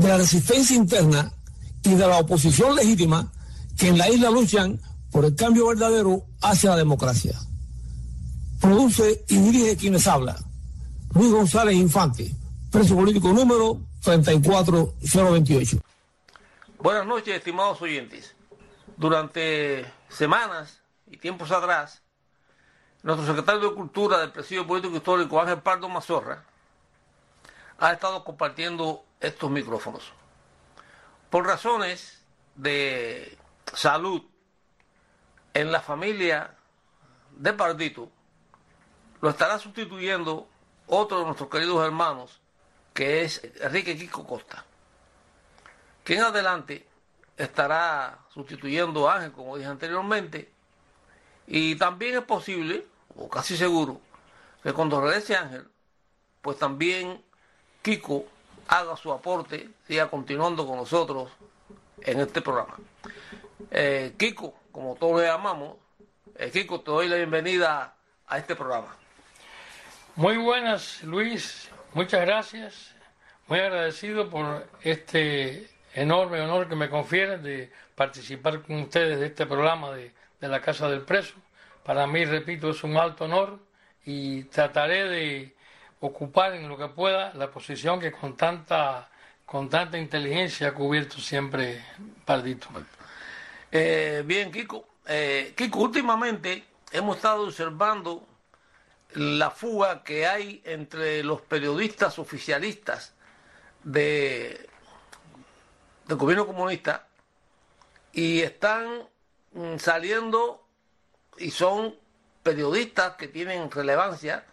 [0.00, 1.30] de la resistencia interna
[1.82, 3.30] y de la oposición legítima
[3.76, 4.80] que en la isla luchan
[5.12, 7.38] por el cambio verdadero hacia la democracia.
[8.60, 10.36] Produce y dirige quienes habla.
[11.14, 12.34] Luis González Infante,
[12.70, 15.78] preso político número 34028.
[16.78, 18.34] Buenas noches, estimados oyentes.
[18.96, 20.80] Durante semanas
[21.10, 22.00] y tiempos atrás,
[23.02, 26.44] nuestro secretario de Cultura del Presidio Político Histórico, Ángel Pardo Mazorra,
[27.80, 30.12] ha estado compartiendo estos micrófonos.
[31.30, 32.22] Por razones
[32.54, 33.38] de
[33.72, 34.22] salud
[35.54, 36.56] en la familia
[37.32, 38.10] de Pardito,
[39.22, 40.48] lo estará sustituyendo
[40.86, 42.40] otro de nuestros queridos hermanos,
[42.92, 44.64] que es Enrique Kiko Costa,
[46.04, 46.86] que en adelante
[47.36, 50.52] estará sustituyendo a Ángel, como dije anteriormente,
[51.46, 54.00] y también es posible, o casi seguro,
[54.62, 55.66] que cuando regrese Ángel,
[56.42, 57.24] pues también
[57.82, 58.26] Kiko
[58.68, 61.30] haga su aporte, siga continuando con nosotros
[62.02, 62.76] en este programa.
[63.70, 65.76] Eh, Kiko, como todos le llamamos,
[66.36, 67.94] eh, Kiko, te doy la bienvenida
[68.26, 68.94] a este programa.
[70.16, 71.70] Muy buenas, Luis.
[71.94, 72.94] Muchas gracias.
[73.48, 79.46] Muy agradecido por este enorme honor que me confieren de participar con ustedes de este
[79.46, 81.34] programa de, de la Casa del Preso.
[81.82, 83.58] Para mí, repito, es un alto honor
[84.04, 85.54] y trataré de
[86.00, 89.10] ocupar en lo que pueda la posición que con tanta,
[89.44, 91.84] con tanta inteligencia ha cubierto siempre
[92.24, 92.68] Pardito.
[93.70, 94.86] Eh, bien, Kiko.
[95.06, 98.26] Eh, Kiko, últimamente hemos estado observando
[99.14, 103.14] la fuga que hay entre los periodistas oficialistas
[103.82, 104.68] de,
[106.06, 107.08] del gobierno comunista
[108.12, 109.08] y están
[109.52, 110.66] mm, saliendo
[111.38, 111.94] y son
[112.42, 114.44] periodistas que tienen relevancia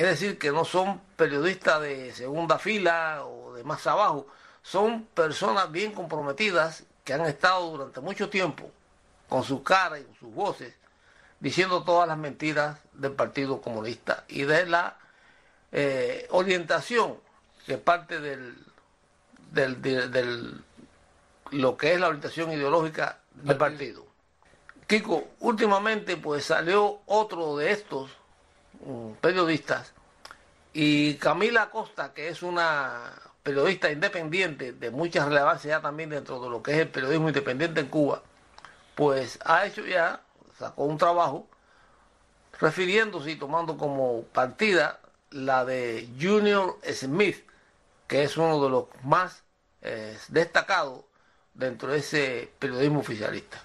[0.00, 4.26] es decir, que no son periodistas de segunda fila o de más abajo,
[4.62, 8.70] son personas bien comprometidas que han estado durante mucho tiempo
[9.28, 10.74] con su cara y con sus voces
[11.38, 14.96] diciendo todas las mentiras del Partido Comunista y de la
[15.70, 17.18] eh, orientación
[17.66, 18.56] que parte del,
[19.50, 20.64] del, del,
[21.50, 24.06] lo que es la orientación ideológica del partido.
[24.86, 28.10] Kiko, últimamente pues salió otro de estos
[29.20, 29.92] periodistas,
[30.72, 36.48] y Camila Costa, que es una periodista independiente de mucha relevancia ya también dentro de
[36.48, 38.22] lo que es el periodismo independiente en Cuba,
[38.94, 40.20] pues ha hecho ya,
[40.58, 41.48] sacó un trabajo
[42.60, 47.44] refiriéndose y tomando como partida la de Junior Smith,
[48.06, 49.42] que es uno de los más
[49.82, 51.04] eh, destacados
[51.54, 53.62] dentro de ese periodismo oficialista.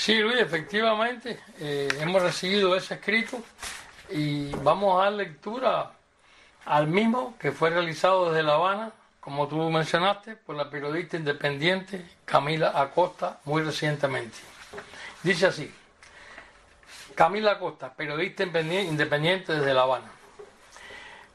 [0.00, 3.38] Sí, Luis, efectivamente, eh, hemos recibido ese escrito
[4.08, 5.90] y vamos a dar lectura
[6.64, 12.02] al mismo que fue realizado desde La Habana, como tú mencionaste, por la periodista independiente
[12.24, 14.38] Camila Acosta muy recientemente.
[15.22, 15.70] Dice así,
[17.14, 20.10] Camila Acosta, periodista independiente desde La Habana.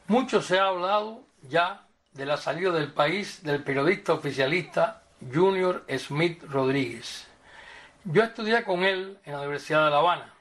[0.08, 6.42] Mucho se ha hablado ya de la salida del país del periodista oficialista Junior Smith
[6.42, 7.25] Rodríguez.
[8.08, 10.32] Yo estudié con él en la Universidad de La Habana.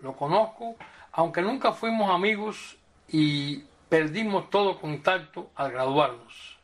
[0.00, 0.76] Lo conozco
[1.12, 2.76] aunque nunca fuimos amigos
[3.08, 6.58] y perdimos todo contacto al graduarnos.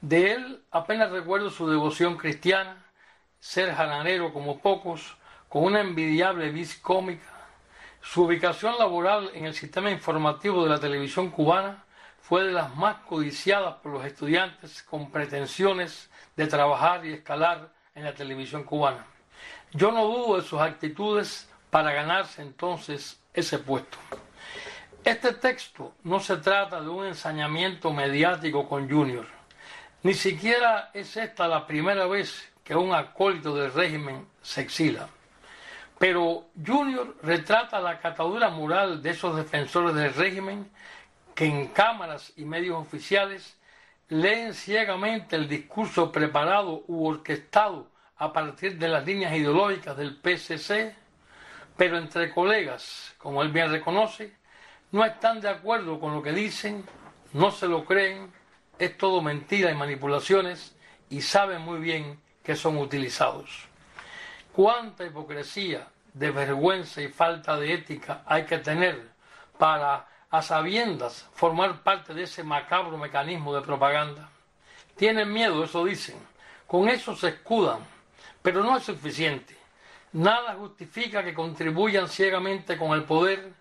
[0.00, 2.84] De él apenas recuerdo su devoción cristiana,
[3.38, 5.16] ser jaranero como pocos,
[5.48, 7.30] con una envidiable vis cómica.
[8.00, 11.84] Su ubicación laboral en el sistema informativo de la televisión cubana
[12.20, 18.02] fue de las más codiciadas por los estudiantes con pretensiones de trabajar y escalar en
[18.02, 19.06] la televisión cubana.
[19.74, 23.96] Yo no dudo de sus actitudes para ganarse entonces ese puesto.
[25.02, 29.26] Este texto no se trata de un ensañamiento mediático con Junior.
[30.02, 35.08] Ni siquiera es esta la primera vez que un acólito del régimen se exila.
[35.98, 40.70] Pero Junior retrata la catadura moral de esos defensores del régimen
[41.34, 43.56] que en cámaras y medios oficiales
[44.10, 47.91] leen ciegamente el discurso preparado u orquestado
[48.22, 50.94] a partir de las líneas ideológicas del PSC
[51.76, 54.36] pero entre colegas, como él bien reconoce,
[54.92, 56.84] no están de acuerdo con lo que dicen,
[57.32, 58.32] no se lo creen,
[58.78, 60.76] es todo mentira y manipulaciones
[61.10, 63.66] y saben muy bien que son utilizados.
[64.52, 69.10] Cuánta hipocresía, desvergüenza y falta de ética hay que tener
[69.58, 74.28] para, a sabiendas, formar parte de ese macabro mecanismo de propaganda.
[74.94, 76.16] Tienen miedo, eso dicen.
[76.68, 77.80] Con eso se escudan,
[78.42, 79.56] pero no es suficiente.
[80.12, 83.52] Nada justifica que contribuyan ciegamente con el poder,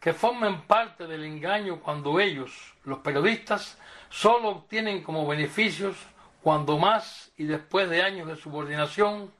[0.00, 5.96] que formen parte del engaño cuando ellos, los periodistas, solo obtienen como beneficios
[6.42, 9.32] cuando más y después de años de subordinación,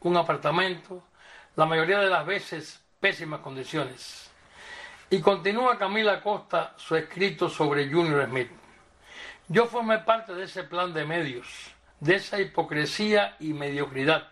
[0.00, 1.02] un apartamento,
[1.56, 4.30] la mayoría de las veces pésimas condiciones.
[5.10, 8.50] Y continúa Camila Costa su escrito sobre Junior Smith.
[9.48, 11.46] Yo formé parte de ese plan de medios,
[12.00, 14.28] de esa hipocresía y mediocridad,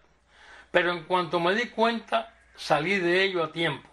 [0.70, 3.88] pero en cuanto me di cuenta salí de ello a tiempo.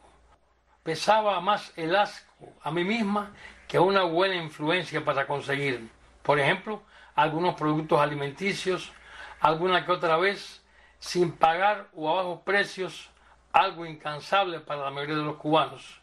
[0.84, 3.32] Pesaba más el asco a mí misma
[3.68, 5.90] que una buena influencia para conseguir,
[6.22, 6.84] por ejemplo,
[7.16, 8.92] algunos productos alimenticios,
[9.40, 10.64] alguna que otra vez,
[11.00, 13.10] sin pagar o a bajos precios,
[13.52, 16.02] algo incansable para la mayoría de los cubanos.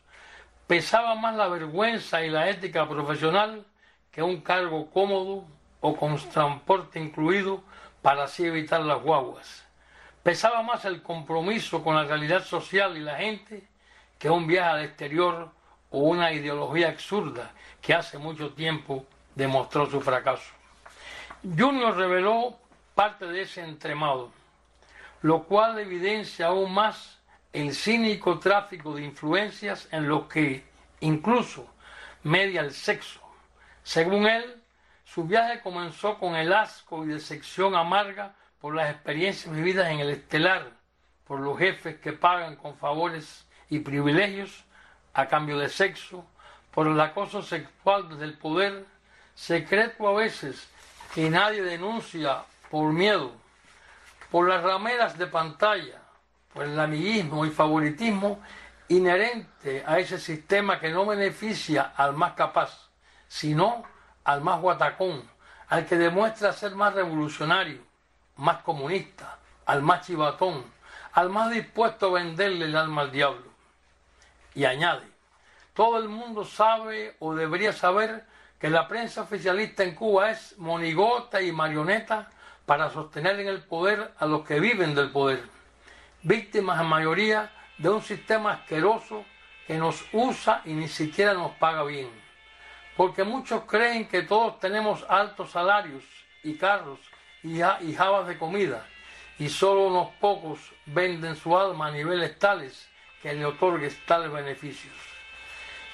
[0.67, 3.67] Pesaba más la vergüenza y la ética profesional
[4.11, 5.47] que un cargo cómodo
[5.81, 7.63] o con transporte incluido
[8.03, 9.65] para así evitar las guaguas.
[10.23, 13.67] Pesaba más el compromiso con la realidad social y la gente
[14.19, 15.51] que un viaje al exterior
[15.91, 20.53] o una ideología absurda que hace mucho tiempo demostró su fracaso.
[21.43, 22.59] Junior reveló
[22.95, 24.31] parte de ese entremado,
[25.23, 27.19] lo cual evidencia aún más
[27.53, 30.65] el cínico tráfico de influencias en lo que
[31.01, 31.67] incluso
[32.23, 33.21] media el sexo.
[33.83, 34.60] Según él,
[35.13, 40.11] su viaje comenzó con el asco y decepción amarga por las experiencias vividas en el
[40.11, 40.71] estelar,
[41.27, 44.65] por los jefes que pagan con favores y privilegios
[45.13, 46.25] a cambio de sexo,
[46.71, 48.87] por el acoso sexual desde el poder,
[49.35, 50.69] secreto a veces
[51.13, 53.33] que nadie denuncia por miedo,
[54.31, 56.01] por las rameras de pantalla,
[56.55, 58.41] por el amiguismo y favoritismo
[58.87, 62.91] inherente a ese sistema que no beneficia al más capaz,
[63.27, 63.90] sino
[64.25, 65.23] al más guatacón,
[65.69, 67.81] al que demuestra ser más revolucionario,
[68.37, 70.65] más comunista, al más chivatón,
[71.13, 73.47] al más dispuesto a venderle el alma al diablo.
[74.55, 75.07] Y añade,
[75.75, 78.25] todo el mundo sabe o debería saber
[78.59, 82.29] que la prensa oficialista en Cuba es monigota y marioneta
[82.67, 85.43] para sostener en el poder a los que viven del poder,
[86.23, 89.25] víctimas en mayoría de un sistema asqueroso
[89.67, 92.11] que nos usa y ni siquiera nos paga bien.
[92.97, 96.05] Porque muchos creen que todos tenemos altos salarios
[96.43, 96.99] y carros
[97.43, 98.87] y, y jabas de comida,
[99.39, 102.89] y solo unos pocos venden su alma a niveles tales
[103.23, 104.95] que le otorguen tales beneficios.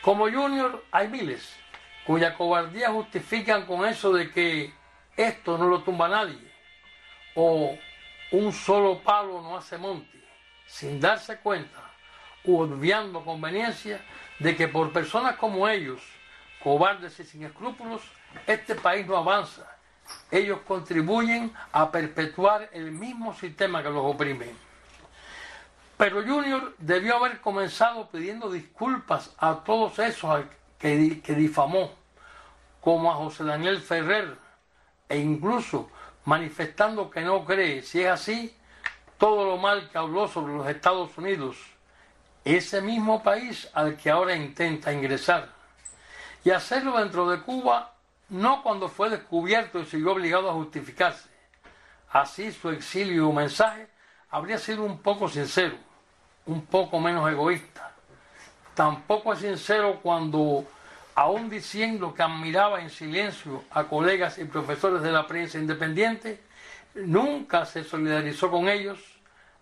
[0.02, 1.56] Como Junior hay miles
[2.04, 4.72] cuya cobardía justifican con eso de que
[5.16, 6.38] esto no lo tumba nadie,
[7.34, 7.76] o
[8.30, 10.20] un solo palo no hace monte,
[10.66, 11.82] sin darse cuenta,
[12.44, 14.00] u obviando conveniencia
[14.38, 16.00] de que por personas como ellos,
[16.66, 18.02] cobardes y sin escrúpulos,
[18.44, 19.70] este país no avanza.
[20.32, 24.52] Ellos contribuyen a perpetuar el mismo sistema que los oprime.
[25.96, 30.44] Pero Junior debió haber comenzado pidiendo disculpas a todos esos
[30.76, 31.92] que, difamó,
[32.80, 34.36] como a José Daniel Ferrer,
[35.08, 35.88] e incluso
[36.24, 38.56] manifestando que no cree, si es así,
[39.18, 41.58] todo lo mal que habló sobre los Estados Unidos,
[42.44, 45.55] ese mismo país al que ahora intenta ingresar.
[46.46, 47.92] Y hacerlo dentro de Cuba,
[48.28, 51.28] no cuando fue descubierto y siguió obligado a justificarse.
[52.08, 53.88] Así su exilio o mensaje
[54.30, 55.74] habría sido un poco sincero,
[56.44, 57.92] un poco menos egoísta
[58.76, 60.64] Tampoco es sincero cuando,
[61.16, 66.44] aún diciendo que admiraba en silencio a colegas y profesores de la prensa independiente,
[66.94, 69.00] nunca se solidarizó con ellos,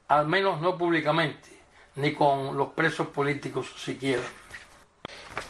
[0.08, 1.48] al menos no públicamente,
[1.96, 4.24] ni con los presos políticos siquiera.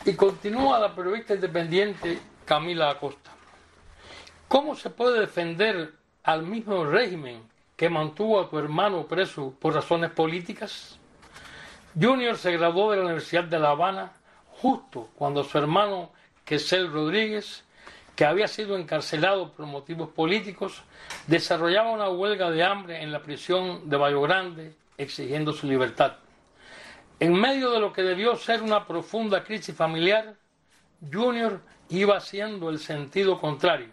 [0.05, 3.31] Y continúa la periodista independiente Camila Acosta.
[4.49, 7.43] ¿Cómo se puede defender al mismo régimen
[7.77, 10.99] que mantuvo a tu hermano preso por razones políticas?
[12.01, 14.13] Junior se graduó de la Universidad de La Habana
[14.61, 16.11] justo cuando su hermano
[16.45, 17.65] Quesel Rodríguez,
[18.17, 20.83] que había sido encarcelado por motivos políticos,
[21.27, 26.17] desarrollaba una huelga de hambre en la prisión de Valle Grande exigiendo su libertad.
[27.21, 30.37] En medio de lo que debió ser una profunda crisis familiar,
[31.13, 33.91] Junior iba haciendo el sentido contrario,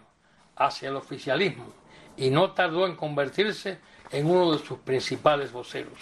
[0.56, 1.72] hacia el oficialismo,
[2.18, 3.80] y no tardó en convertirse
[4.12, 6.00] en uno de sus principales voceros.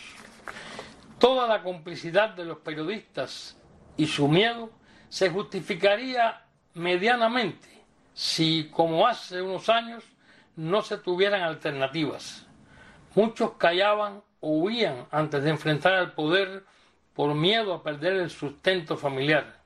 [1.20, 3.58] Toda la complicidad de los periodistas
[3.98, 4.72] y su miedo
[5.10, 7.68] se justificaría medianamente
[8.14, 10.04] si, como hace unos años,
[10.56, 12.46] no se tuvieran alternativas.
[13.16, 16.64] Muchos callaban o huían antes de enfrentar al poder
[17.20, 19.58] por miedo a perder el sustento familiar.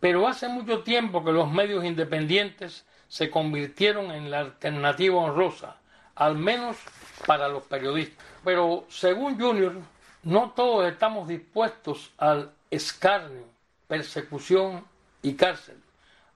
[0.00, 5.78] Pero hace mucho tiempo que los medios independientes se convirtieron en la alternativa honrosa,
[6.14, 6.76] al menos
[7.24, 8.22] para los periodistas.
[8.44, 9.76] Pero según Junior,
[10.24, 13.46] no todos estamos dispuestos al escarnio,
[13.88, 14.84] persecución
[15.22, 15.78] y cárcel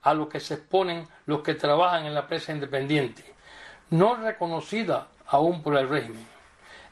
[0.01, 3.23] a lo que se exponen los que trabajan en la prensa independiente,
[3.91, 6.27] no reconocida aún por el régimen.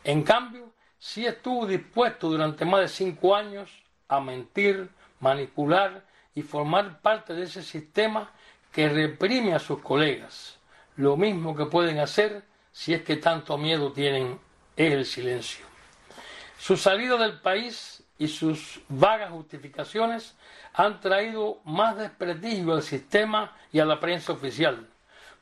[0.05, 0.72] En cambio,
[1.03, 3.69] sí estuvo dispuesto durante más de cinco años
[4.07, 8.31] a mentir, manipular y formar parte de ese sistema
[8.71, 10.61] que reprime a sus colegas.
[10.95, 14.39] Lo mismo que pueden hacer si es que tanto miedo tienen
[14.77, 15.67] es el silencio.
[16.57, 20.37] Su salida del país y sus vagas justificaciones
[20.73, 24.89] han traído más desprestigio al sistema y a la prensa oficial,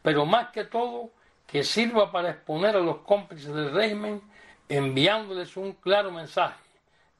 [0.00, 1.11] pero más que todo
[1.47, 4.23] que sirva para exponer a los cómplices del régimen
[4.71, 6.59] enviándoles un claro mensaje.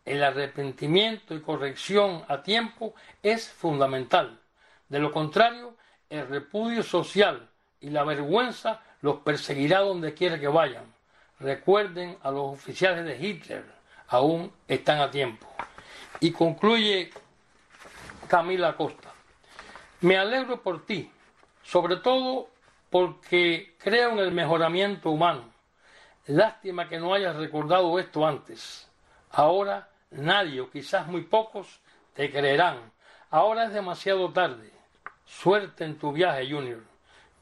[0.04, 4.38] El arrepentimiento y corrección a tiempo es fundamental.
[4.88, 5.75] De lo contrario,
[6.09, 7.49] el repudio social
[7.80, 10.85] y la vergüenza los perseguirá donde quiera que vayan.
[11.40, 13.64] Recuerden a los oficiales de Hitler,
[14.09, 15.49] aún están a tiempo.
[16.21, 17.11] Y concluye
[18.28, 19.12] Camila Costa.
[20.02, 21.11] Me alegro por ti,
[21.64, 22.49] sobre todo
[22.90, 25.50] porque creo en el mejoramiento humano.
[26.26, 28.88] Lástima que no hayas recordado esto antes.
[29.30, 31.80] Ahora nadie o quizás muy pocos
[32.14, 32.92] te creerán.
[33.30, 34.70] Ahora es demasiado tarde.
[35.24, 36.82] Suerte en tu viaje, Junior.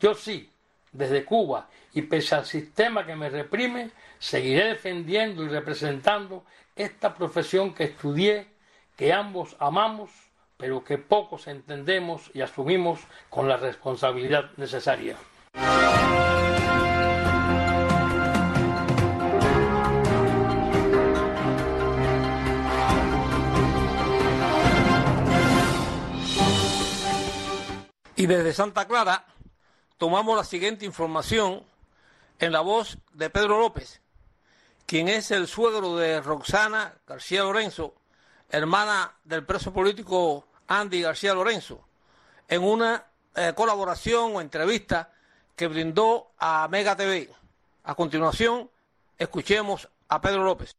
[0.00, 0.52] Yo sí,
[0.92, 6.44] desde Cuba, y pese al sistema que me reprime, seguiré defendiendo y representando
[6.76, 8.48] esta profesión que estudié,
[8.96, 10.10] que ambos amamos
[10.58, 12.98] pero que pocos entendemos y asumimos
[13.30, 15.16] con la responsabilidad necesaria.
[28.18, 29.24] Y desde Santa Clara
[29.96, 31.62] tomamos la siguiente información
[32.40, 34.00] en la voz de Pedro López,
[34.86, 37.94] quien es el suegro de Roxana García Lorenzo,
[38.50, 41.86] hermana del preso político Andy García Lorenzo,
[42.48, 43.06] en una
[43.36, 45.12] eh, colaboración o entrevista
[45.54, 47.30] que brindó a Mega TV.
[47.84, 48.68] A continuación,
[49.16, 50.74] escuchemos a Pedro López.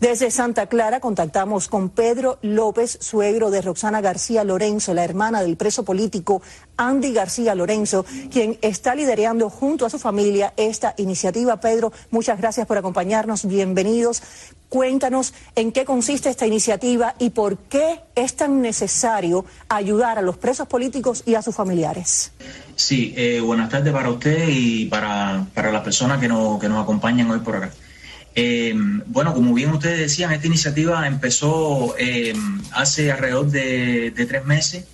[0.00, 5.58] Desde Santa Clara contactamos con Pedro López, suegro de Roxana García Lorenzo, la hermana del
[5.58, 6.40] preso político
[6.78, 11.60] Andy García Lorenzo, quien está liderando junto a su familia esta iniciativa.
[11.60, 14.22] Pedro, muchas gracias por acompañarnos, bienvenidos.
[14.70, 20.38] Cuéntanos en qué consiste esta iniciativa y por qué es tan necesario ayudar a los
[20.38, 22.32] presos políticos y a sus familiares.
[22.74, 26.82] Sí, eh, buenas tardes para usted y para, para las personas que nos, que nos
[26.82, 27.70] acompañan hoy por acá.
[28.34, 28.74] Eh,
[29.06, 32.32] bueno, como bien ustedes decían, esta iniciativa empezó eh,
[32.72, 34.84] hace alrededor de, tres meses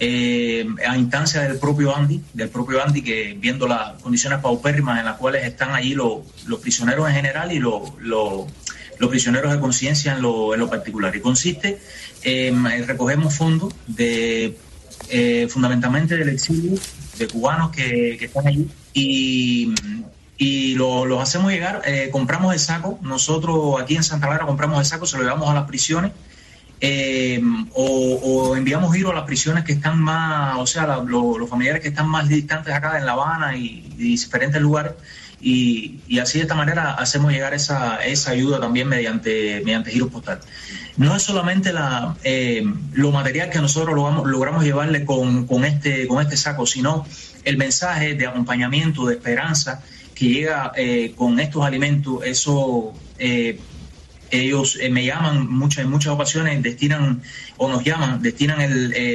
[0.00, 5.04] eh, a instancia del propio Andy, del propio Andy que viendo las condiciones paupérrimas en
[5.04, 6.22] las cuales están allí los,
[6.60, 7.92] prisioneros en general y los,
[9.08, 11.14] prisioneros de conciencia en lo, particular.
[11.14, 11.78] Y consiste
[12.22, 14.58] en recogemos fondos de
[15.48, 16.72] fundamentalmente del exilio
[17.18, 19.74] de cubanos que están allí y
[20.36, 24.84] y los hacemos llegar, eh, compramos el saco, nosotros aquí en Santa Clara compramos el
[24.84, 26.12] saco, se lo llevamos a las prisiones
[26.80, 27.40] eh,
[27.72, 32.08] o, enviamos giro a las prisiones que están más, o sea, los familiares que están
[32.08, 34.92] más distantes acá en La Habana y, diferentes lugares
[35.40, 40.40] y, así de esta manera hacemos llegar esa, esa ayuda también mediante, mediante giro postal.
[40.96, 46.06] No es solamente la, eh, lo material que nosotros logramos, logramos llevarle con, con, este,
[46.06, 47.06] con este saco, sino
[47.44, 49.82] el mensaje de acompañamiento, de esperanza
[50.14, 53.58] que llega eh, con estos alimentos, eso eh,
[54.30, 57.22] ellos eh, me llaman muchas, en muchas ocasiones, destinan
[57.56, 58.58] o nos llaman, destinan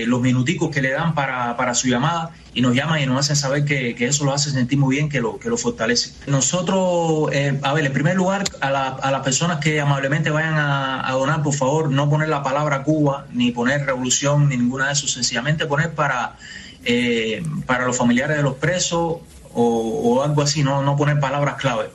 [0.07, 3.65] los minuticos que le dan para, su llamada y nos llaman y nos hacen saber
[3.65, 6.13] que, eso lo hace sentir muy bien, que lo, que lo fortalece.
[6.27, 7.29] Nosotros,
[7.63, 11.91] a ver, en primer lugar, a, las personas que amablemente vayan a, donar, por favor,
[11.91, 16.37] no poner la palabra Cuba, ni poner revolución, ni ninguna de eso, sencillamente poner para,
[17.65, 19.17] para los familiares de los presos
[19.53, 21.89] o, algo así, no, no poner palabras clave.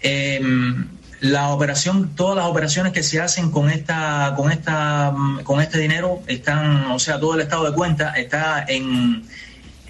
[0.00, 0.88] Em,
[1.20, 6.22] la operación, todas las operaciones que se hacen con esta, con esta, con este dinero
[6.26, 9.24] están, o sea, todo el estado de cuenta está en,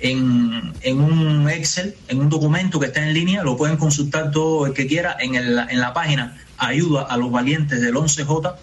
[0.01, 4.67] en, en, un Excel, en un documento que está en línea, lo pueden consultar todo
[4.67, 8.55] el que quiera en, el, en la página Ayuda a los Valientes del 11J.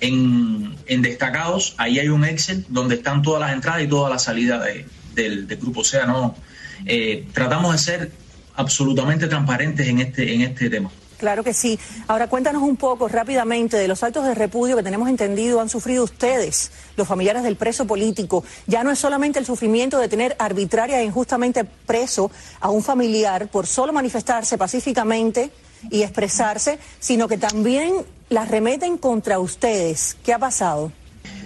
[0.00, 4.18] En, en, destacados, ahí hay un Excel donde están todas las entradas y toda la
[4.18, 4.86] salida del,
[5.46, 5.80] del, grupo.
[5.80, 6.34] O sea, no,
[6.86, 8.12] eh, tratamos de ser
[8.54, 10.90] absolutamente transparentes en este, en este tema.
[11.22, 11.78] Claro que sí.
[12.08, 16.02] Ahora cuéntanos un poco rápidamente de los actos de repudio que tenemos entendido han sufrido
[16.02, 18.42] ustedes, los familiares del preso político.
[18.66, 23.46] Ya no es solamente el sufrimiento de tener arbitraria e injustamente preso a un familiar
[23.46, 25.52] por solo manifestarse pacíficamente
[25.92, 27.92] y expresarse, sino que también
[28.28, 30.16] las remeten contra ustedes.
[30.24, 30.90] ¿Qué ha pasado?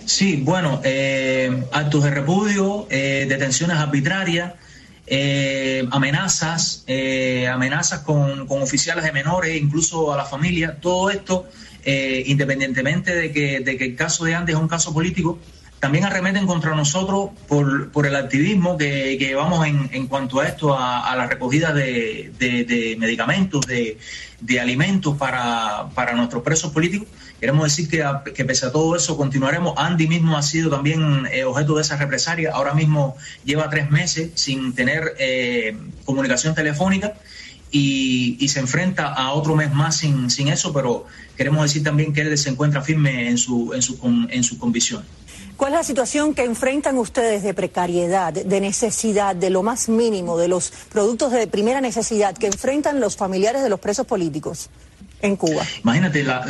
[0.07, 4.55] Sí, bueno, eh, actos de repudio, eh, detenciones arbitrarias
[5.07, 11.47] eh, amenazas, eh, amenazas con, oficiales de menores, incluso a la familia, todo esto,
[11.85, 15.39] eh, independientemente de que, de que el caso de Andes es un caso político,
[15.79, 20.77] también arremeten contra nosotros por, por el activismo que, llevamos en, en, cuanto a esto,
[20.77, 23.99] a, la recogida de, de, medicamentos, de,
[24.41, 27.07] de alimentos para, para nuestros presos políticos.
[27.41, 29.75] Queremos decir que, que, pese a todo eso continuaremos.
[29.77, 32.53] Andy mismo ha sido también eh, objeto de esa represalia.
[32.53, 37.15] Ahora mismo lleva tres meses sin tener eh, comunicación telefónica
[37.71, 42.23] y, se enfrenta a otro mes más sin, sin eso, pero queremos decir también que
[42.23, 43.99] él se encuentra firme en su, en su,
[44.31, 45.05] en su convicción.
[45.57, 50.39] ¿Cuál es la situación que enfrentan ustedes de precariedad, de necesidad, de lo más mínimo,
[50.39, 54.71] de los productos de primera necesidad que enfrentan los familiares de los presos políticos
[55.23, 55.65] en Cuba?
[55.83, 56.47] Imagínate, la,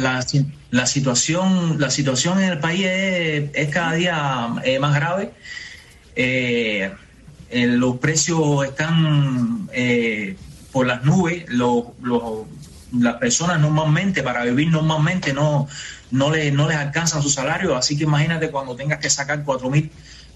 [0.70, 5.32] la, situación, la situación en el país es, cada día eh, más grave.
[6.14, 6.90] Eh,
[7.50, 9.68] eh, los precios están
[10.72, 11.84] por las nubes, los,
[12.98, 15.68] las personas normalmente, para vivir normalmente, no
[16.10, 19.70] no, le, no les alcanzan su salario, así que imagínate cuando tengas que sacar cuatro
[19.70, 19.90] mil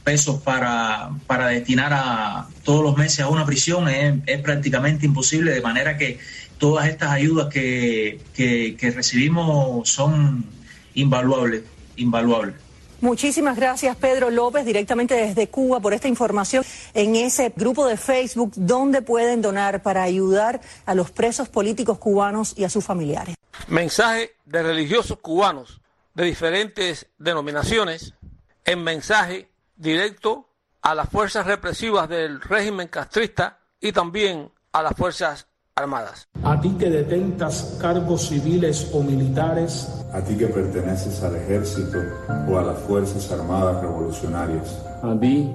[0.04, 5.60] pesos para, para destinar a todos los meses a una prisión es, prácticamente imposible, de
[5.60, 6.18] manera que
[6.60, 10.44] todas estas ayudas que, que, recibimos son
[10.94, 11.62] invaluables,
[11.96, 12.54] invaluables.
[13.00, 16.62] Muchísimas gracias, Pedro López, directamente desde Cuba, por esta información
[16.92, 22.52] en ese grupo de Facebook donde pueden donar para ayudar a los presos políticos cubanos
[22.58, 23.36] y a sus familiares.
[23.68, 25.80] Mensaje de religiosos cubanos
[26.14, 28.12] de diferentes denominaciones
[28.66, 30.46] en mensaje directo
[30.82, 35.46] a las fuerzas represivas del régimen castrista y también a las fuerzas
[35.80, 36.28] armadas.
[36.42, 39.88] A ti que detentas cargos civiles o militares.
[40.12, 41.98] A ti que perteneces al ejército
[42.48, 44.78] o a las fuerzas armadas revolucionarias.
[45.02, 45.50] A ti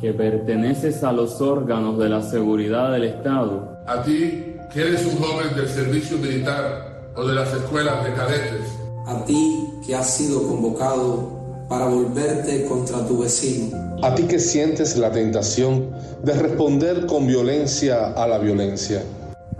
[0.00, 3.78] que perteneces a los órganos de la seguridad del Estado.
[3.86, 8.66] A ti que eres un joven del servicio militar o de las escuelas de cadetes.
[9.06, 13.76] A ti que has sido convocado para volverte contra tu vecino.
[14.02, 15.90] A ti que sientes la tentación
[16.22, 19.02] de responder con violencia a la violencia.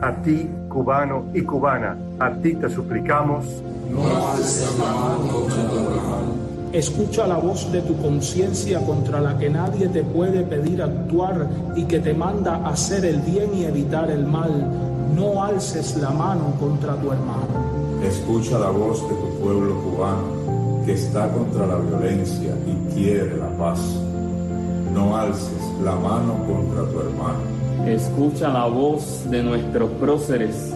[0.00, 3.44] A ti, cubano y cubana, a ti te suplicamos.
[3.90, 6.38] No alces la mano contra tu hermano.
[6.72, 11.84] Escucha la voz de tu conciencia contra la que nadie te puede pedir actuar y
[11.84, 14.70] que te manda a hacer el bien y evitar el mal
[15.16, 18.00] no alces la mano contra tu hermano.
[18.04, 23.48] Escucha la voz de tu pueblo cubano que está contra la violencia y quiere la
[23.58, 23.80] paz.
[24.94, 27.57] No alces la mano contra tu hermano.
[27.86, 30.72] Escucha la voz de nuestros próceres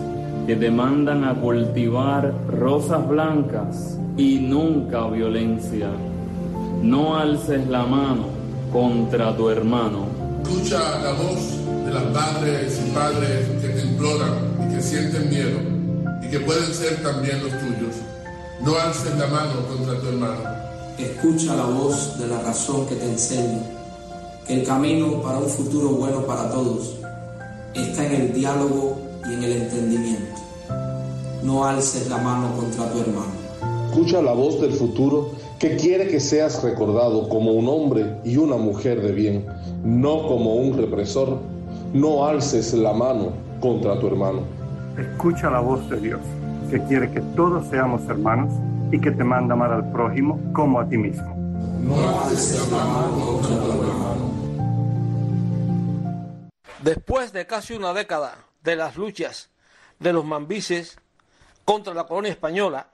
[0.46, 5.88] que te mandan a cultivar rosas blancas y nunca violencia.
[6.82, 8.26] No alces la mano
[8.72, 10.06] contra tu hermano.
[10.42, 14.32] Escucha la voz de las madres y padres que te imploran
[14.70, 15.58] y que sienten miedo
[16.22, 17.96] y que pueden ser también los tuyos.
[18.64, 20.40] No alces la mano contra tu hermano.
[20.98, 23.81] Escucha la voz de la razón que te enseña
[24.48, 26.96] el camino para un futuro bueno para todos
[27.74, 30.36] está en el diálogo y en el entendimiento.
[31.42, 33.32] No alces la mano contra tu hermano.
[33.88, 38.56] Escucha la voz del futuro que quiere que seas recordado como un hombre y una
[38.56, 39.46] mujer de bien,
[39.84, 41.38] no como un represor
[41.92, 44.40] no alces la mano contra tu hermano.
[44.98, 46.20] Escucha la voz de Dios,
[46.70, 48.50] que quiere que todos seamos hermanos
[48.90, 51.31] y que te manda amar al prójimo como a ti mismo.
[51.82, 53.42] No hermano.
[56.82, 59.50] Después de casi una década de las luchas
[59.98, 60.98] de los mambises
[61.64, 62.88] contra la colonia española,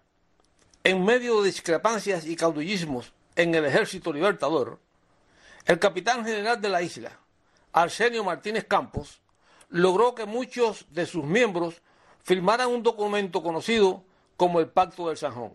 [0.85, 4.79] en medio de discrepancias y caudillismos en el ejército libertador,
[5.67, 7.19] el capitán general de la isla,
[7.73, 9.21] Arsenio Martínez Campos,
[9.69, 11.83] logró que muchos de sus miembros
[12.23, 14.03] firmaran un documento conocido
[14.37, 15.53] como el Pacto del Sanjón.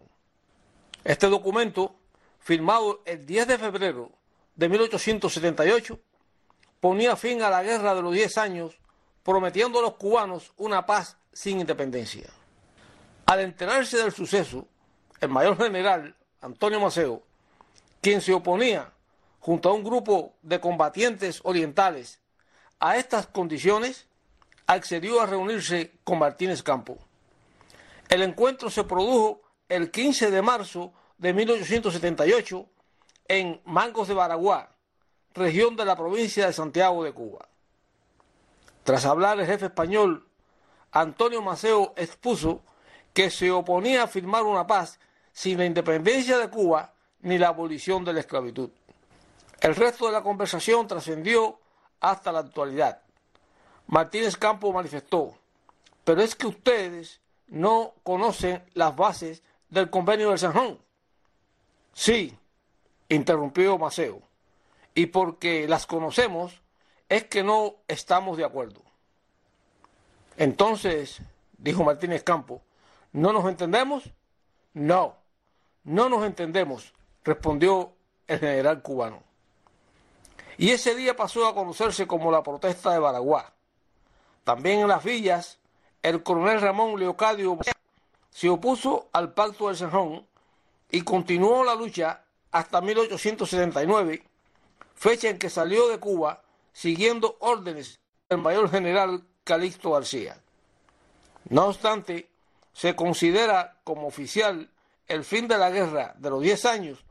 [1.04, 1.96] Este documento,
[2.44, 4.12] firmado el 10 de febrero
[4.56, 6.00] de 1878,
[6.80, 8.78] ponía fin a la guerra de los 10 años,
[9.24, 12.30] prometiendo a los cubanos una paz sin independencia.
[13.26, 14.68] Al enterarse del suceso,
[15.22, 17.24] el mayor general Antonio Maceo,
[18.02, 18.92] quien se oponía
[19.40, 22.20] junto a un grupo de combatientes orientales
[22.80, 24.08] a estas condiciones,
[24.68, 26.98] accedió a reunirse con Martínez Campo.
[28.10, 32.66] El encuentro se produjo el 15 de marzo de 1878
[33.30, 34.76] en Mangos de Baraguá,
[35.34, 37.48] región de la provincia de Santiago de Cuba.
[38.84, 40.28] Tras hablar el jefe español,
[40.92, 42.62] Antonio Maceo expuso
[43.14, 45.00] que se oponía a firmar una paz
[45.32, 48.72] sin la independencia de Cuba ni la abolición de la esclavitud.
[49.62, 51.58] El resto de la conversación trascendió
[52.02, 53.02] hasta la actualidad.
[53.88, 55.38] Martínez Campo manifestó,
[56.04, 60.83] pero es que ustedes no conocen las bases del convenio del San
[61.94, 62.38] Sí,
[63.10, 64.22] interrumpió Maceo,
[64.96, 66.62] y porque las conocemos
[67.10, 68.82] es que no estamos de acuerdo.
[70.38, 71.22] Entonces,
[71.58, 72.62] dijo Martínez Campo,
[73.12, 74.12] ¿no nos entendemos?
[74.74, 75.16] No,
[75.84, 77.94] no nos entendemos, respondió
[78.28, 79.22] el general cubano.
[80.58, 83.54] Y ese día pasó a conocerse como la protesta de Baraguá.
[84.44, 85.60] También en las villas,
[86.02, 87.58] el coronel Ramón Leocadio
[88.30, 90.28] se opuso al pacto del Cerrón
[90.94, 94.22] y continuó la lucha hasta 1879,
[94.94, 100.40] fecha en que salió de Cuba siguiendo órdenes del mayor general Calixto García.
[101.50, 102.30] No obstante,
[102.74, 104.70] se considera como oficial
[105.08, 107.04] el fin de la guerra de los 10 años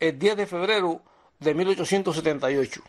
[0.00, 1.02] el 10 de febrero
[1.38, 2.82] de 1878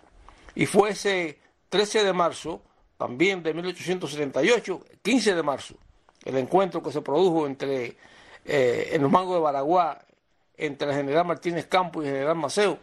[0.55, 2.61] y fue ese 13 de marzo
[2.97, 5.75] también de 1878, 15 de marzo,
[6.23, 7.97] el encuentro que se produjo entre
[8.45, 10.06] eh, en de Baraguá
[10.57, 12.79] entre el general Martínez Campo y el general Maceo,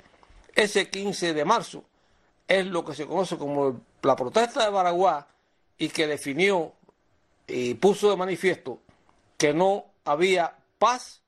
[0.55, 1.85] ese 15 de marzo
[2.47, 5.27] es lo que se conoce como la protesta de Baraguá
[5.79, 6.73] y que definió
[7.47, 8.79] y puso de manifiesto
[9.37, 11.23] que no había paz,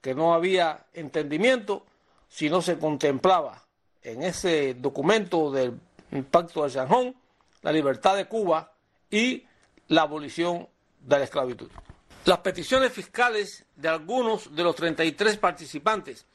[0.00, 1.84] que no había entendimiento,
[2.28, 3.64] si no se contemplaba
[4.02, 5.78] en ese documento del
[6.30, 6.88] Pacto de San
[7.62, 8.72] la libertad de Cuba
[9.10, 9.44] y
[9.88, 10.68] la abolición
[11.00, 11.70] de la esclavitud.
[12.26, 16.26] Las peticiones fiscales de algunos de los 33 participantes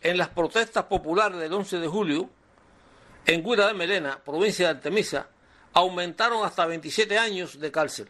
[0.00, 2.30] en las protestas populares del 11 de julio
[3.26, 5.28] en Guira de Melena, provincia de Artemisa,
[5.74, 8.08] aumentaron hasta 27 años de cárcel.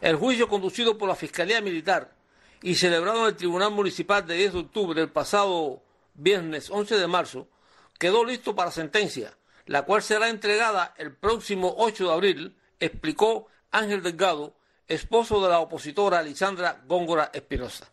[0.00, 2.14] El juicio conducido por la Fiscalía Militar
[2.62, 5.82] y celebrado en el Tribunal Municipal de 10 de octubre del pasado
[6.14, 7.48] viernes 11 de marzo
[7.98, 14.02] quedó listo para sentencia, la cual será entregada el próximo 8 de abril, explicó Ángel
[14.02, 14.54] Delgado,
[14.88, 17.86] esposo de la opositora Lisandra Góngora Espinosa.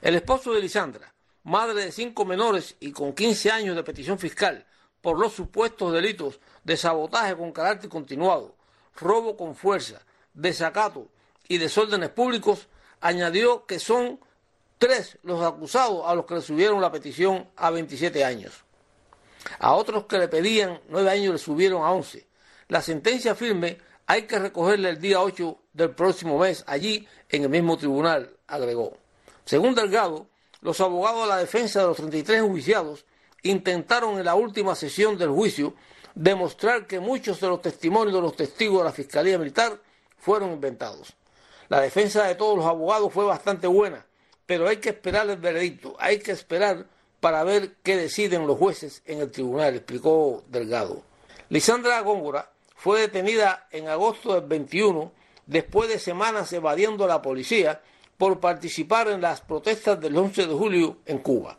[0.00, 4.64] El esposo de Lisandra, madre de cinco menores y con 15 años de petición fiscal
[5.00, 8.54] por los supuestos delitos de sabotaje con carácter continuado,
[8.94, 10.00] robo con fuerza,
[10.34, 11.08] desacato
[11.48, 12.68] y desórdenes públicos,
[13.00, 14.20] añadió que son
[14.78, 18.64] tres los acusados a los que le subieron la petición a 27 años.
[19.58, 22.26] A otros que le pedían nueve años le subieron a once.
[22.68, 27.48] La sentencia firme hay que recogerla el día 8 del próximo mes, allí en el
[27.48, 28.96] mismo tribunal, agregó.
[29.44, 30.28] Según Delgado,
[30.60, 33.04] los abogados de la defensa de los 33 enjuiciados
[33.42, 35.74] intentaron en la última sesión del juicio
[36.14, 39.78] demostrar que muchos de los testimonios de los testigos de la Fiscalía Militar
[40.16, 41.14] fueron inventados.
[41.68, 44.06] La defensa de todos los abogados fue bastante buena,
[44.46, 46.86] pero hay que esperar el veredicto, hay que esperar
[47.20, 51.02] para ver qué deciden los jueces en el tribunal, explicó Delgado.
[51.48, 52.50] Lisandra Góngora
[52.86, 55.10] fue detenida en agosto del 21
[55.44, 57.82] después de semanas evadiendo a la policía
[58.16, 61.58] por participar en las protestas del 11 de julio en Cuba.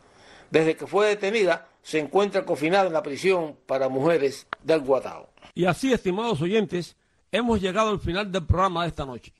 [0.50, 5.28] Desde que fue detenida, se encuentra confinada en la prisión para mujeres del Guatao.
[5.54, 6.96] Y así, estimados oyentes,
[7.30, 9.34] hemos llegado al final del programa de esta noche.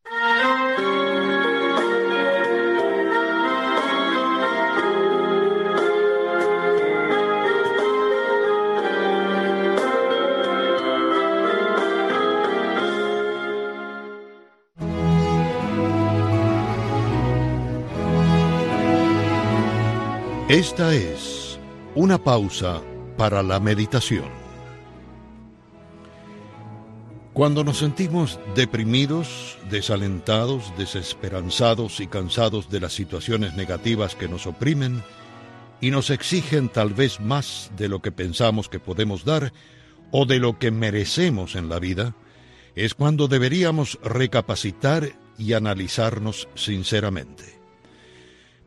[20.48, 21.60] Esta es
[21.96, 22.80] una pausa
[23.18, 24.45] para la meditación.
[27.36, 35.04] Cuando nos sentimos deprimidos, desalentados, desesperanzados y cansados de las situaciones negativas que nos oprimen
[35.82, 39.52] y nos exigen tal vez más de lo que pensamos que podemos dar
[40.12, 42.16] o de lo que merecemos en la vida,
[42.74, 47.60] es cuando deberíamos recapacitar y analizarnos sinceramente.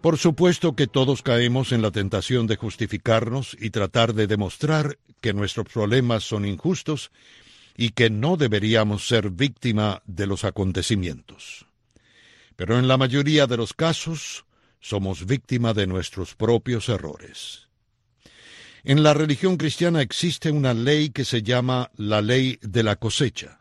[0.03, 5.33] Por supuesto que todos caemos en la tentación de justificarnos y tratar de demostrar que
[5.33, 7.11] nuestros problemas son injustos
[7.81, 11.65] y que no deberíamos ser víctima de los acontecimientos.
[12.57, 14.45] Pero en la mayoría de los casos
[14.81, 17.69] somos víctima de nuestros propios errores.
[18.83, 23.61] En la religión cristiana existe una ley que se llama la ley de la cosecha,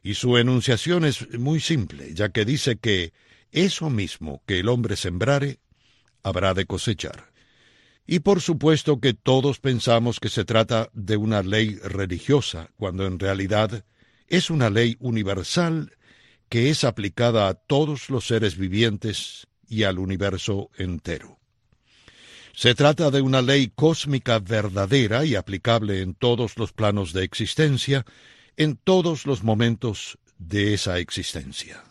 [0.00, 3.12] y su enunciación es muy simple, ya que dice que
[3.50, 5.58] eso mismo que el hombre sembrare,
[6.22, 7.33] habrá de cosechar.
[8.06, 13.18] Y por supuesto que todos pensamos que se trata de una ley religiosa, cuando en
[13.18, 13.84] realidad
[14.28, 15.92] es una ley universal
[16.48, 21.38] que es aplicada a todos los seres vivientes y al universo entero.
[22.52, 28.04] Se trata de una ley cósmica verdadera y aplicable en todos los planos de existencia,
[28.56, 31.82] en todos los momentos de esa existencia.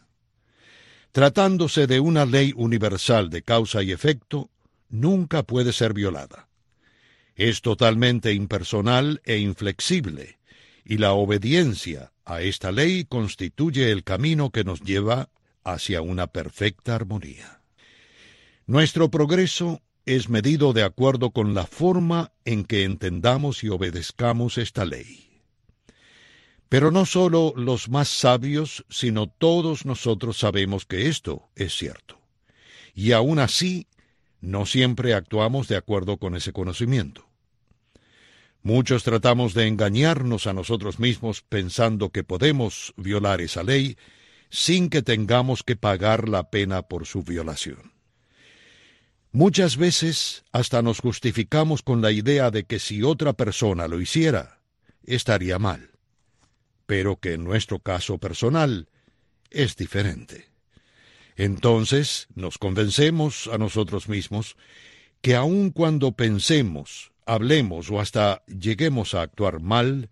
[1.11, 4.49] Tratándose de una ley universal de causa y efecto,
[4.93, 6.47] nunca puede ser violada.
[7.35, 10.37] Es totalmente impersonal e inflexible,
[10.85, 15.29] y la obediencia a esta ley constituye el camino que nos lleva
[15.63, 17.61] hacia una perfecta armonía.
[18.67, 24.85] Nuestro progreso es medido de acuerdo con la forma en que entendamos y obedezcamos esta
[24.85, 25.41] ley.
[26.69, 32.19] Pero no solo los más sabios, sino todos nosotros sabemos que esto es cierto.
[32.93, 33.87] Y aún así
[34.43, 37.29] no siempre actuamos de acuerdo con ese conocimiento.
[38.61, 43.97] Muchos tratamos de engañarnos a nosotros mismos pensando que podemos violar esa ley
[44.49, 47.93] sin que tengamos que pagar la pena por su violación.
[49.31, 54.59] Muchas veces hasta nos justificamos con la idea de que si otra persona lo hiciera,
[55.05, 55.91] estaría mal,
[56.85, 58.89] pero que en nuestro caso personal
[59.49, 60.52] es diferente.
[61.35, 64.55] Entonces nos convencemos a nosotros mismos
[65.21, 70.09] que aun cuando pensemos, hablemos o hasta lleguemos a actuar mal,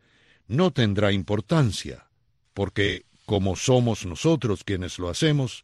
[0.48, 2.08] no tendrá importancia,
[2.54, 5.64] porque como somos nosotros quienes lo hacemos,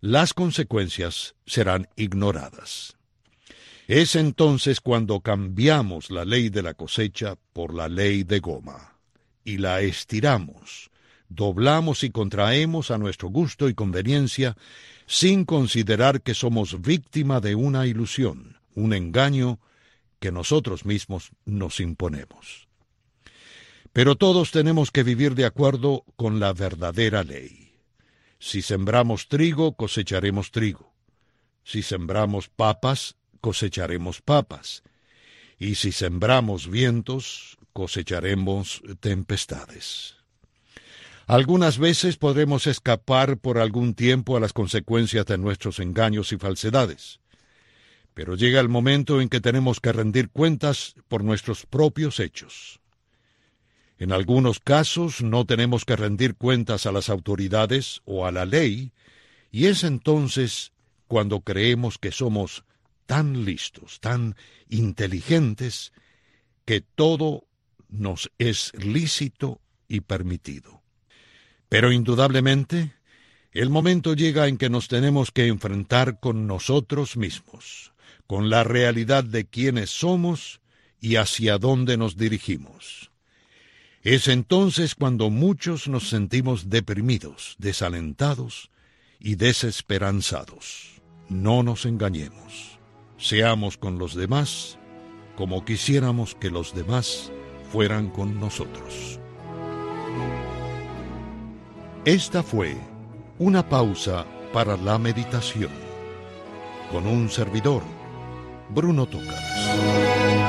[0.00, 2.96] las consecuencias serán ignoradas.
[3.86, 8.96] Es entonces cuando cambiamos la ley de la cosecha por la ley de goma
[9.44, 10.90] y la estiramos,
[11.30, 14.56] doblamos y contraemos a nuestro gusto y conveniencia
[15.06, 19.58] sin considerar que somos víctima de una ilusión, un engaño
[20.18, 22.68] que nosotros mismos nos imponemos.
[23.92, 27.72] Pero todos tenemos que vivir de acuerdo con la verdadera ley.
[28.38, 30.92] Si sembramos trigo, cosecharemos trigo.
[31.64, 34.82] Si sembramos papas, cosecharemos papas.
[35.58, 40.19] Y si sembramos vientos, cosecharemos tempestades.
[41.30, 47.20] Algunas veces podremos escapar por algún tiempo a las consecuencias de nuestros engaños y falsedades.
[48.14, 52.80] Pero llega el momento en que tenemos que rendir cuentas por nuestros propios hechos.
[53.96, 58.92] En algunos casos no tenemos que rendir cuentas a las autoridades o a la ley,
[59.52, 60.72] y es entonces
[61.06, 62.64] cuando creemos que somos
[63.06, 64.34] tan listos, tan
[64.68, 65.92] inteligentes,
[66.64, 67.44] que todo
[67.88, 70.79] nos es lícito y permitido.
[71.70, 72.92] Pero indudablemente,
[73.52, 77.94] el momento llega en que nos tenemos que enfrentar con nosotros mismos,
[78.26, 80.60] con la realidad de quiénes somos
[81.00, 83.10] y hacia dónde nos dirigimos.
[84.02, 88.70] Es entonces cuando muchos nos sentimos deprimidos, desalentados
[89.20, 91.00] y desesperanzados.
[91.28, 92.78] No nos engañemos.
[93.16, 94.76] Seamos con los demás
[95.36, 97.30] como quisiéramos que los demás
[97.70, 99.19] fueran con nosotros.
[102.06, 102.78] Esta fue
[103.38, 105.68] una pausa para la meditación
[106.90, 107.82] con un servidor,
[108.70, 110.39] Bruno Tocas.